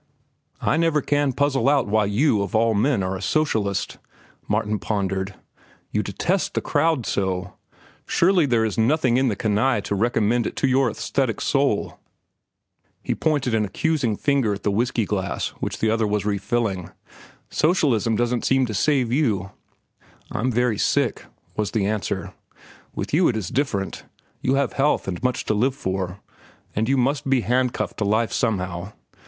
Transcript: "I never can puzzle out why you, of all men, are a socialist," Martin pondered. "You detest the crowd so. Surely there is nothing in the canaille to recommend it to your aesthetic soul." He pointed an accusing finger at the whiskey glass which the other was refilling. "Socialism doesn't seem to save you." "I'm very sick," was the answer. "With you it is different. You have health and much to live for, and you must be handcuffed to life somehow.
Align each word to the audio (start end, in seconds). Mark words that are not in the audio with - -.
"I 0.61 0.77
never 0.77 0.99
can 1.03 1.31
puzzle 1.31 1.69
out 1.69 1.85
why 1.85 2.05
you, 2.05 2.41
of 2.41 2.55
all 2.55 2.73
men, 2.73 3.03
are 3.03 3.15
a 3.15 3.21
socialist," 3.21 3.99
Martin 4.47 4.79
pondered. 4.79 5.35
"You 5.91 6.01
detest 6.01 6.55
the 6.55 6.59
crowd 6.61 7.05
so. 7.05 7.53
Surely 8.07 8.47
there 8.47 8.65
is 8.65 8.79
nothing 8.79 9.17
in 9.17 9.27
the 9.27 9.35
canaille 9.35 9.83
to 9.83 9.93
recommend 9.93 10.47
it 10.47 10.55
to 10.55 10.67
your 10.67 10.89
aesthetic 10.89 11.39
soul." 11.39 11.99
He 13.03 13.13
pointed 13.13 13.53
an 13.53 13.63
accusing 13.63 14.17
finger 14.17 14.53
at 14.55 14.63
the 14.63 14.71
whiskey 14.71 15.05
glass 15.05 15.49
which 15.59 15.77
the 15.77 15.91
other 15.91 16.07
was 16.07 16.25
refilling. 16.25 16.89
"Socialism 17.51 18.15
doesn't 18.15 18.43
seem 18.43 18.65
to 18.65 18.73
save 18.73 19.11
you." 19.11 19.51
"I'm 20.31 20.51
very 20.51 20.79
sick," 20.79 21.25
was 21.55 21.69
the 21.69 21.85
answer. 21.85 22.33
"With 22.95 23.13
you 23.13 23.27
it 23.27 23.37
is 23.37 23.49
different. 23.49 24.03
You 24.41 24.55
have 24.55 24.73
health 24.73 25.07
and 25.07 25.21
much 25.21 25.45
to 25.45 25.53
live 25.53 25.75
for, 25.75 26.17
and 26.75 26.89
you 26.89 26.97
must 26.97 27.29
be 27.29 27.41
handcuffed 27.41 27.97
to 27.97 28.03
life 28.03 28.33
somehow. 28.33 28.93